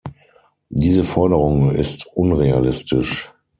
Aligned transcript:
Diese 0.71 1.03
Forderung 1.03 1.75
ist 1.75 2.07
unrealistisch. 2.17 3.31